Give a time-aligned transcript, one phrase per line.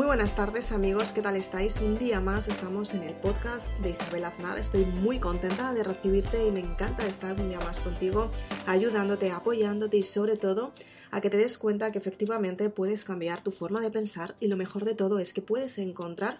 [0.00, 1.78] Muy buenas tardes amigos, ¿qué tal estáis?
[1.82, 4.58] Un día más estamos en el podcast de Isabel Aznar.
[4.58, 8.30] Estoy muy contenta de recibirte y me encanta estar un día más contigo,
[8.66, 10.72] ayudándote, apoyándote y sobre todo
[11.10, 14.56] a que te des cuenta que efectivamente puedes cambiar tu forma de pensar y lo
[14.56, 16.38] mejor de todo es que puedes encontrar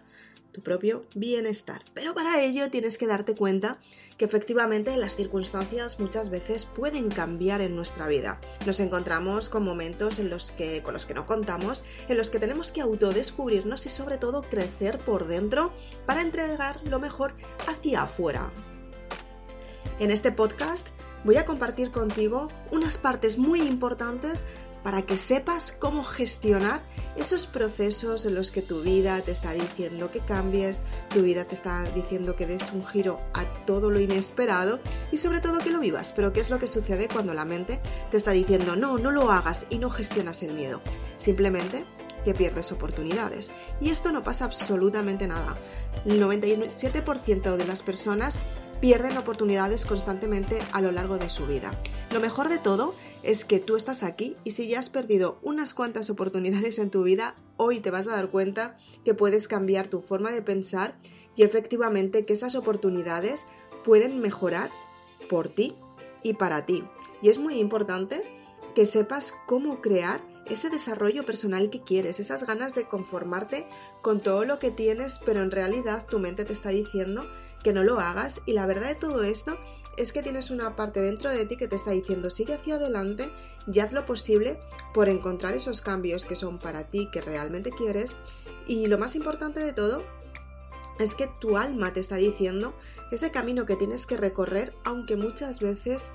[0.52, 1.82] tu propio bienestar.
[1.94, 3.78] Pero para ello tienes que darte cuenta
[4.16, 8.40] que efectivamente las circunstancias muchas veces pueden cambiar en nuestra vida.
[8.66, 12.38] Nos encontramos con momentos en los que con los que no contamos, en los que
[12.38, 15.72] tenemos que autodescubrirnos y sobre todo crecer por dentro
[16.06, 17.34] para entregar lo mejor
[17.66, 18.50] hacia afuera.
[19.98, 20.88] En este podcast
[21.24, 24.46] voy a compartir contigo unas partes muy importantes
[24.82, 26.80] para que sepas cómo gestionar
[27.16, 30.80] esos procesos en los que tu vida te está diciendo que cambies,
[31.12, 34.80] tu vida te está diciendo que des un giro a todo lo inesperado
[35.12, 36.12] y sobre todo que lo vivas.
[36.14, 37.78] Pero ¿qué es lo que sucede cuando la mente
[38.10, 40.80] te está diciendo no, no lo hagas y no gestionas el miedo?
[41.18, 41.84] Simplemente
[42.24, 43.52] que pierdes oportunidades.
[43.80, 45.56] Y esto no pasa absolutamente nada.
[46.04, 48.38] El 97% de las personas
[48.80, 51.70] pierden oportunidades constantemente a lo largo de su vida.
[52.12, 55.74] Lo mejor de todo es que tú estás aquí y si ya has perdido unas
[55.74, 60.00] cuantas oportunidades en tu vida, hoy te vas a dar cuenta que puedes cambiar tu
[60.00, 60.94] forma de pensar
[61.36, 63.46] y efectivamente que esas oportunidades
[63.84, 64.70] pueden mejorar
[65.28, 65.74] por ti
[66.22, 66.82] y para ti.
[67.22, 68.22] Y es muy importante
[68.74, 70.20] que sepas cómo crear
[70.50, 73.66] ese desarrollo personal que quieres, esas ganas de conformarte
[74.02, 77.26] con todo lo que tienes, pero en realidad tu mente te está diciendo
[77.62, 78.40] que no lo hagas.
[78.46, 79.56] Y la verdad de todo esto
[79.96, 83.30] es que tienes una parte dentro de ti que te está diciendo sigue hacia adelante
[83.72, 84.58] y haz lo posible
[84.92, 88.16] por encontrar esos cambios que son para ti, que realmente quieres
[88.66, 90.02] y lo más importante de todo
[90.98, 92.74] es que tu alma te está diciendo
[93.10, 96.10] ese camino que tienes que recorrer aunque muchas veces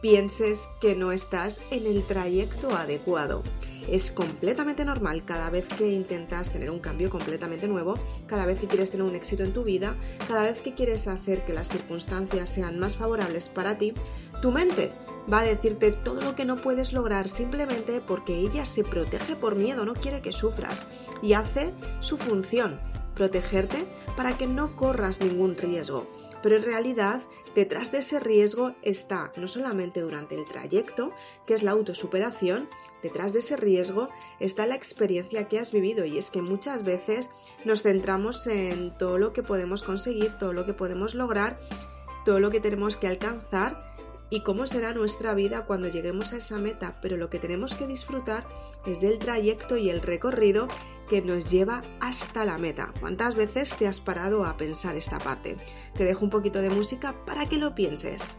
[0.00, 3.42] pienses que no estás en el trayecto adecuado.
[3.88, 7.94] Es completamente normal cada vez que intentas tener un cambio completamente nuevo,
[8.26, 9.94] cada vez que quieres tener un éxito en tu vida,
[10.26, 13.94] cada vez que quieres hacer que las circunstancias sean más favorables para ti,
[14.42, 14.92] tu mente
[15.32, 19.54] va a decirte todo lo que no puedes lograr simplemente porque ella se protege por
[19.54, 20.86] miedo, no quiere que sufras
[21.22, 22.80] y hace su función,
[23.14, 23.86] protegerte
[24.16, 26.06] para que no corras ningún riesgo.
[26.42, 27.22] Pero en realidad
[27.56, 31.14] Detrás de ese riesgo está no solamente durante el trayecto,
[31.46, 32.68] que es la autosuperación,
[33.02, 34.10] detrás de ese riesgo
[34.40, 37.30] está la experiencia que has vivido y es que muchas veces
[37.64, 41.58] nos centramos en todo lo que podemos conseguir, todo lo que podemos lograr,
[42.26, 43.85] todo lo que tenemos que alcanzar
[44.30, 47.86] y cómo será nuestra vida cuando lleguemos a esa meta, pero lo que tenemos que
[47.86, 48.46] disfrutar
[48.86, 50.68] es del trayecto y el recorrido
[51.08, 52.92] que nos lleva hasta la meta.
[53.00, 55.56] ¿Cuántas veces te has parado a pensar esta parte?
[55.94, 58.36] Te dejo un poquito de música para que lo pienses.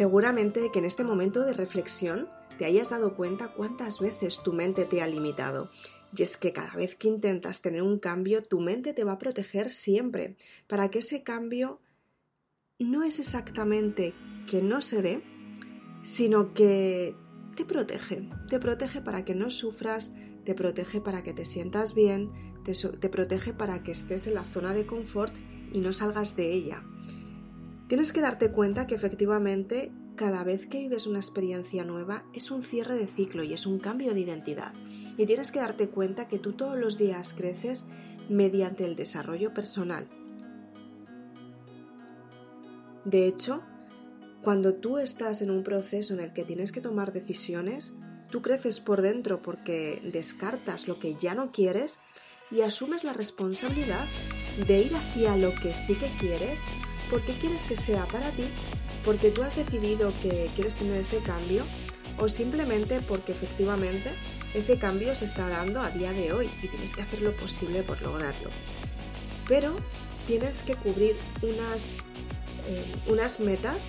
[0.00, 4.86] Seguramente que en este momento de reflexión te hayas dado cuenta cuántas veces tu mente
[4.86, 5.68] te ha limitado.
[6.16, 9.18] Y es que cada vez que intentas tener un cambio, tu mente te va a
[9.18, 11.82] proteger siempre para que ese cambio
[12.78, 14.14] no es exactamente
[14.48, 15.22] que no se dé,
[16.02, 17.14] sino que
[17.54, 18.26] te protege.
[18.48, 20.14] Te protege para que no sufras,
[20.46, 22.30] te protege para que te sientas bien,
[22.64, 25.34] te, te protege para que estés en la zona de confort
[25.74, 26.82] y no salgas de ella.
[27.90, 32.62] Tienes que darte cuenta que efectivamente cada vez que vives una experiencia nueva es un
[32.62, 34.72] cierre de ciclo y es un cambio de identidad.
[35.16, 37.86] Y tienes que darte cuenta que tú todos los días creces
[38.28, 40.08] mediante el desarrollo personal.
[43.04, 43.60] De hecho,
[44.40, 47.92] cuando tú estás en un proceso en el que tienes que tomar decisiones,
[48.30, 51.98] tú creces por dentro porque descartas lo que ya no quieres
[52.52, 54.06] y asumes la responsabilidad
[54.68, 56.60] de ir hacia lo que sí que quieres
[57.10, 58.44] porque quieres que sea para ti,
[59.04, 61.64] porque tú has decidido que quieres tener ese cambio
[62.18, 64.10] o simplemente porque efectivamente
[64.54, 67.82] ese cambio se está dando a día de hoy y tienes que hacer lo posible
[67.82, 68.50] por lograrlo.
[69.48, 69.74] Pero
[70.26, 71.94] tienes que cubrir unas,
[72.68, 73.86] eh, unas metas,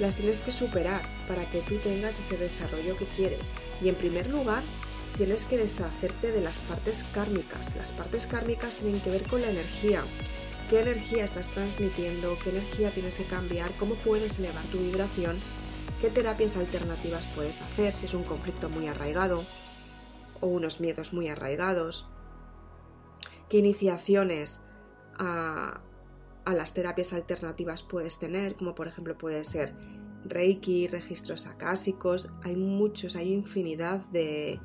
[0.00, 3.50] las tienes que superar para que tú tengas ese desarrollo que quieres.
[3.80, 4.62] Y en primer lugar,
[5.16, 7.74] tienes que deshacerte de las partes kármicas.
[7.76, 10.04] Las partes kármicas tienen que ver con la energía,
[10.68, 15.40] qué energía estás transmitiendo, qué energía tienes que cambiar, cómo puedes elevar tu vibración
[16.00, 19.44] qué terapias alternativas puedes hacer si es un conflicto muy arraigado
[20.40, 22.06] o unos miedos muy arraigados,
[23.48, 24.60] qué iniciaciones
[25.18, 25.80] a,
[26.46, 29.74] las terapias alternativas puedes tener, como por ejemplo puede ser
[30.24, 34.60] Reiki, registros acásicos, hay muchos, hay infinidad de,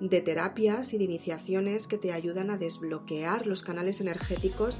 [0.00, 4.78] de terapias y de iniciaciones que te ayudan a desbloquear los canales energéticos,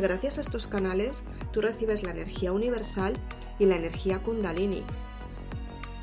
[0.00, 3.14] gracias a estos canales tú recibes la energía universal
[3.58, 4.82] y la energía kundalini.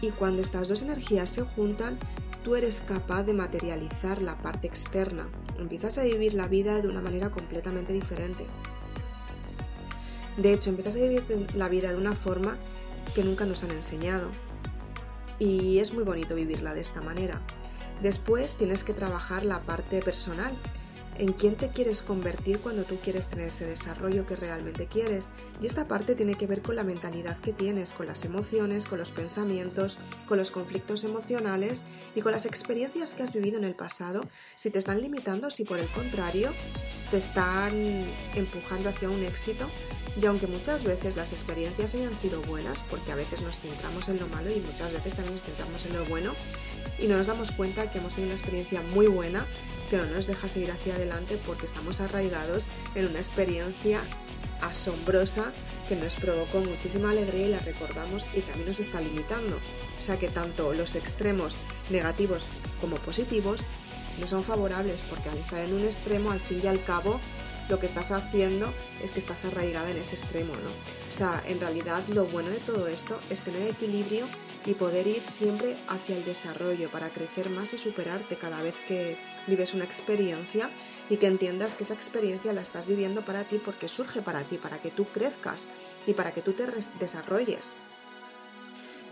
[0.02, 1.98] Y cuando estas dos energías se juntan,
[2.44, 5.28] tú eres capaz de materializar la parte externa.
[5.58, 8.46] Empiezas a vivir la vida de una manera completamente diferente.
[10.38, 11.24] De hecho, empiezas a vivir
[11.56, 12.58] la vida de una forma
[13.14, 14.30] que nunca nos han enseñado.
[15.40, 17.42] Y es muy bonito vivirla de esta manera.
[18.02, 20.54] Después tienes que trabajar la parte personal,
[21.18, 25.30] en quién te quieres convertir cuando tú quieres tener ese desarrollo que realmente quieres.
[25.62, 29.00] Y esta parte tiene que ver con la mentalidad que tienes, con las emociones, con
[29.00, 29.98] los pensamientos,
[30.28, 31.84] con los conflictos emocionales
[32.16, 34.22] y con las experiencias que has vivido en el pasado,
[34.56, 36.52] si te están limitando, si por el contrario
[37.12, 37.74] te están
[38.36, 39.70] empujando hacia un éxito
[40.22, 44.20] y aunque muchas veces las experiencias hayan sido buenas, porque a veces nos centramos en
[44.20, 46.34] lo malo y muchas veces también nos centramos en lo bueno,
[47.00, 49.46] y no nos damos cuenta que hemos tenido una experiencia muy buena,
[49.96, 52.66] pero no nos deja seguir hacia adelante porque estamos arraigados
[52.96, 54.02] en una experiencia
[54.60, 55.54] asombrosa
[55.88, 59.56] que nos provocó muchísima alegría y la recordamos y también nos está limitando.
[59.98, 61.60] O sea que tanto los extremos
[61.90, 62.50] negativos
[62.82, 63.62] como positivos
[64.20, 67.22] no son favorables porque al estar en un extremo, al fin y al cabo,
[67.70, 70.72] lo que estás haciendo es que estás arraigada en ese extremo, ¿no?
[71.08, 74.28] O sea, en realidad lo bueno de todo esto es tener equilibrio
[74.66, 79.18] y poder ir siempre hacia el desarrollo para crecer más y superarte cada vez que
[79.48, 80.70] vives una experiencia
[81.10, 84.58] y que entiendas que esa experiencia la estás viviendo para ti porque surge para ti,
[84.58, 85.68] para que tú crezcas
[86.08, 86.66] y para que tú te
[87.00, 87.76] desarrolles.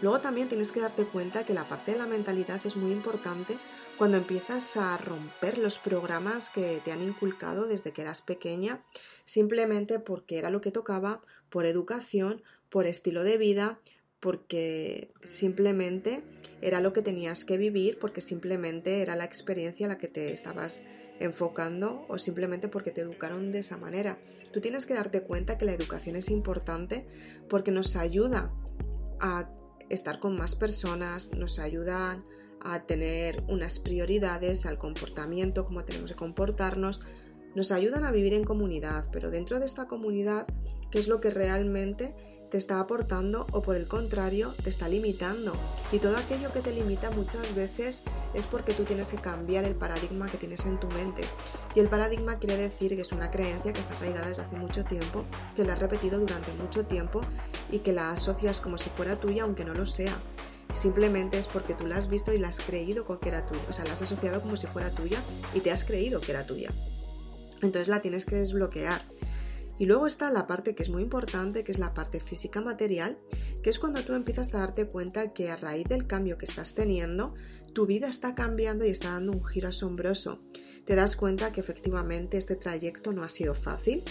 [0.01, 3.57] Luego también tienes que darte cuenta que la parte de la mentalidad es muy importante
[3.97, 8.83] cuando empiezas a romper los programas que te han inculcado desde que eras pequeña,
[9.23, 13.79] simplemente porque era lo que tocaba, por educación, por estilo de vida,
[14.23, 16.23] porque simplemente
[16.61, 20.31] era lo que tenías que vivir, porque simplemente era la experiencia a la que te
[20.31, 20.83] estabas
[21.19, 24.17] enfocando o simplemente porque te educaron de esa manera.
[24.53, 27.05] Tú tienes que darte cuenta que la educación es importante
[27.49, 28.53] porque nos ayuda
[29.19, 29.49] a
[29.89, 32.23] estar con más personas, nos ayudan
[32.61, 37.01] a tener unas prioridades, al comportamiento, cómo tenemos que comportarnos,
[37.55, 40.47] nos ayudan a vivir en comunidad, pero dentro de esta comunidad,
[40.91, 42.15] ¿qué es lo que realmente
[42.53, 45.53] te está aportando o por el contrario te está limitando?
[45.91, 48.03] Y todo aquello que te limita muchas veces
[48.35, 51.23] es porque tú tienes que cambiar el paradigma que tienes en tu mente.
[51.73, 54.83] Y el paradigma quiere decir que es una creencia que está arraigada desde hace mucho
[54.83, 57.21] tiempo, que la has repetido durante mucho tiempo
[57.71, 60.15] y que la asocias como si fuera tuya aunque no lo sea
[60.73, 63.73] simplemente es porque tú la has visto y la has creído que era tuya, o
[63.73, 65.19] sea, la has asociado como si fuera tuya
[65.53, 66.71] y te has creído que era tuya.
[67.61, 69.01] Entonces la tienes que desbloquear.
[69.79, 73.17] Y luego está la parte que es muy importante, que es la parte física material,
[73.63, 76.75] que es cuando tú empiezas a darte cuenta que a raíz del cambio que estás
[76.75, 77.33] teniendo,
[77.73, 80.39] tu vida está cambiando y está dando un giro asombroso.
[80.85, 84.03] Te das cuenta que efectivamente este trayecto no ha sido fácil,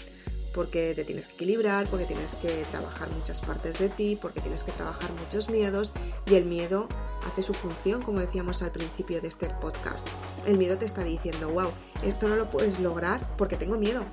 [0.55, 4.65] porque te tienes que equilibrar, porque tienes que trabajar muchas partes de ti, porque tienes
[4.65, 5.93] que trabajar muchos miedos
[6.27, 6.89] y el miedo
[7.25, 10.07] hace su función, como decíamos al principio de este podcast.
[10.47, 11.71] El miedo te está diciendo, wow,
[12.03, 14.05] esto no lo puedes lograr porque tengo miedo.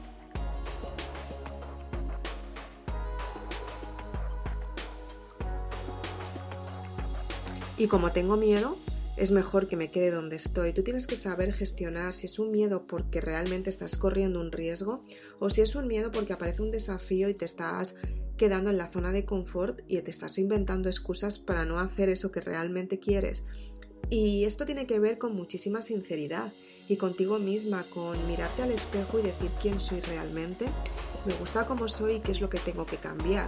[7.80, 8.78] Y como tengo miedo,
[9.16, 10.74] es mejor que me quede donde estoy.
[10.74, 15.02] Tú tienes que saber gestionar si es un miedo porque realmente estás corriendo un riesgo
[15.40, 17.96] o si es un miedo porque aparece un desafío y te estás
[18.36, 22.34] quedando en la zona de confort y te estás inventando excusas para no hacer eso
[22.34, 23.44] que realmente quieres.
[24.10, 26.52] Y esto tiene que ver con muchísima sinceridad
[26.90, 30.66] y contigo misma, con mirarte al espejo y decir quién soy realmente,
[31.26, 33.48] me gusta como soy y qué es lo que tengo que cambiar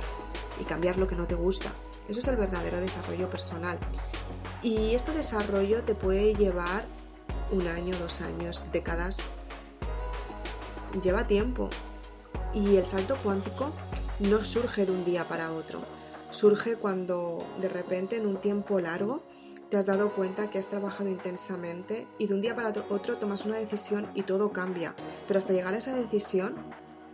[0.61, 1.75] y cambiar lo que no te gusta.
[2.07, 3.77] Eso es el verdadero desarrollo personal.
[4.61, 6.85] Y este desarrollo te puede llevar
[7.51, 9.17] un año, dos años, décadas.
[11.01, 11.69] Lleva tiempo.
[12.53, 13.71] Y el salto cuántico
[14.19, 15.79] no surge de un día para otro.
[16.31, 19.23] Surge cuando de repente en un tiempo largo
[19.69, 23.45] te has dado cuenta que has trabajado intensamente y de un día para otro tomas
[23.45, 24.93] una decisión y todo cambia.
[25.27, 26.55] Pero hasta llegar a esa decisión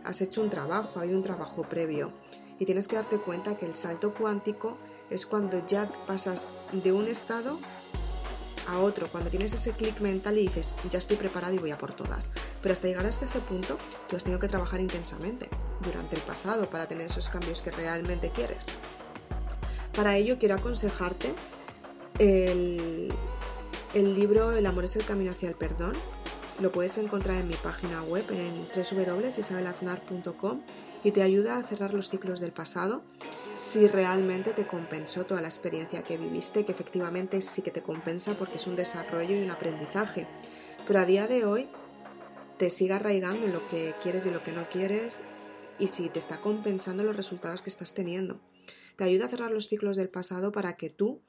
[0.04, 2.12] has hecho un trabajo, ha habido un trabajo previo.
[2.60, 4.78] Y tienes que darte cuenta que el salto cuántico
[5.10, 7.58] es cuando ya pasas de un estado
[8.68, 11.78] a otro, cuando tienes ese clic mental y dices, ya estoy preparado y voy a
[11.78, 12.32] por todas.
[12.62, 13.78] Pero hasta llegar hasta ese punto,
[14.10, 15.50] tú has tenido que trabajar intensamente
[15.82, 18.66] durante el pasado para tener esos cambios que realmente quieres.
[19.96, 21.34] Para ello quiero aconsejarte
[22.20, 23.12] el,
[23.94, 25.94] el libro El amor es el camino hacia el perdón.
[26.60, 30.62] Lo puedes encontrar en mi página web en www.isabelaznar.com
[31.04, 33.04] y te ayuda a cerrar los ciclos del pasado
[33.62, 38.36] si realmente te compensó toda la experiencia que viviste, que efectivamente sí que te compensa
[38.36, 40.28] porque es un desarrollo y un aprendizaje.
[40.86, 41.70] Pero a día de hoy
[42.58, 45.22] te sigue arraigando en lo que quieres y lo que no quieres
[45.80, 48.40] y si te está compensando los resultados que estás teniendo.
[48.96, 51.22] Te ayuda a cerrar los ciclos del pasado para que tú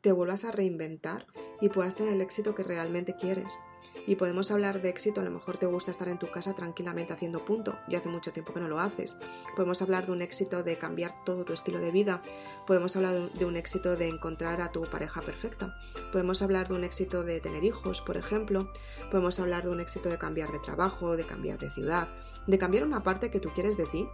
[0.00, 1.26] te vuelvas a reinventar
[1.60, 3.58] y puedas tener el éxito que realmente quieres.
[4.06, 7.12] Y podemos hablar de éxito, a lo mejor te gusta estar en tu casa tranquilamente
[7.12, 9.16] haciendo punto, y hace mucho tiempo que no lo haces.
[9.54, 12.22] Podemos hablar de un éxito de cambiar todo tu estilo de vida.
[12.66, 15.76] Podemos hablar de un éxito de encontrar a tu pareja perfecta.
[16.12, 18.72] Podemos hablar de un éxito de tener hijos, por ejemplo.
[19.10, 22.08] Podemos hablar de un éxito de cambiar de trabajo, de cambiar de ciudad,
[22.46, 24.08] de cambiar una parte que tú quieres de ti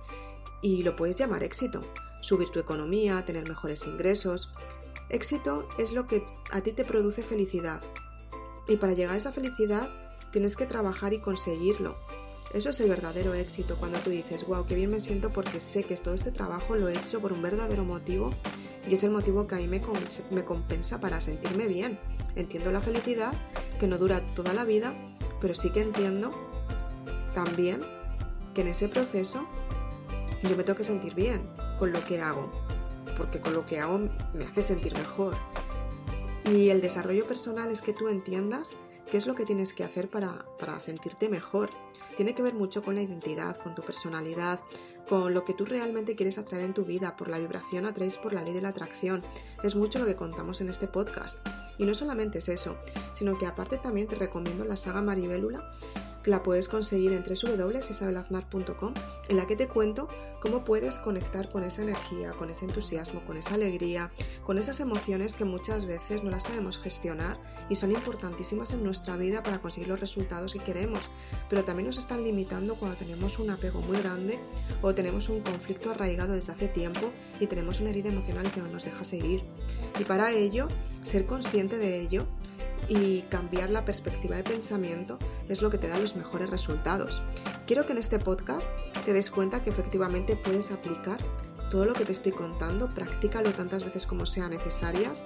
[0.63, 1.83] y lo puedes llamar éxito.
[2.21, 4.51] Subir tu economía, tener mejores ingresos.
[5.09, 7.81] Éxito es lo que a ti te produce felicidad,
[8.69, 9.89] y para llegar a esa felicidad
[10.31, 11.97] tienes que trabajar y conseguirlo.
[12.55, 15.85] Eso es el verdadero éxito, cuando tú dices, wow, qué bien me siento porque sé
[15.85, 18.33] que todo este trabajo lo he hecho por un verdadero motivo
[18.89, 19.83] y es el motivo que a mí me,
[20.31, 21.99] me compensa para sentirme bien.
[22.37, 23.33] Entiendo la felicidad,
[23.81, 24.95] que no dura toda la vida,
[25.41, 26.31] pero sí que entiendo
[27.35, 27.83] también
[28.55, 29.47] que en ese proceso
[30.43, 31.43] yo me tengo que sentir bien
[31.79, 32.51] con lo que hago,
[33.19, 35.35] porque con lo que hago me hace sentir mejor.
[36.53, 38.77] Y el desarrollo personal es que tú entiendas
[39.11, 40.45] qué es lo que tienes que hacer para,
[40.79, 41.71] sentirte mejor.
[42.17, 44.61] Tiene que ver mucho con la identidad, con tu personalidad,
[45.09, 47.17] con lo que tú realmente quieres atraer en tu vida.
[47.17, 49.23] Por la vibración atraes por la ley de la atracción.
[49.65, 51.39] Es mucho lo que contamos en este podcast.
[51.79, 52.77] Y no solamente es eso,
[53.13, 55.69] sino que aparte también te recomiendo la saga Maribélula,
[56.27, 58.95] la puedes conseguir en www.isabelaznar.com,
[59.29, 60.09] en la que te cuento
[60.41, 64.11] cómo puedes conectar con esa energía, con ese entusiasmo, con esa alegría,
[64.45, 69.17] con esas emociones que muchas veces no las sabemos gestionar y son importantísimas en nuestra
[69.17, 71.11] vida para conseguir los resultados que queremos,
[71.49, 74.39] pero también nos están limitando cuando tenemos un apego muy grande
[74.83, 78.69] o tenemos un conflicto arraigado desde hace tiempo y tenemos una herida emocional que no
[78.69, 79.43] nos deja seguir.
[79.99, 80.69] Y para ello,
[81.03, 82.27] ser consciente de ello
[82.89, 87.23] y cambiar la perspectiva de pensamiento es lo que te da los mejores resultados.
[87.67, 88.69] Quiero que en este podcast
[89.05, 91.19] te des cuenta que efectivamente puedes aplicar
[91.71, 95.23] todo lo que te estoy contando, practícalo tantas veces como sean necesarias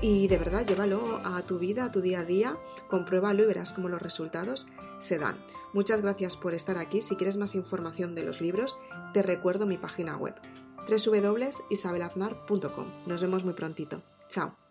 [0.00, 2.56] y de verdad llévalo a tu vida, a tu día a día,
[2.88, 5.36] compruébalo y verás cómo los resultados se dan.
[5.72, 7.02] Muchas gracias por estar aquí.
[7.02, 8.78] Si quieres más información de los libros,
[9.12, 10.34] te recuerdo mi página web
[10.88, 12.86] www.isabelaznar.com.
[13.06, 14.02] Nos vemos muy prontito.
[14.28, 14.67] Chao.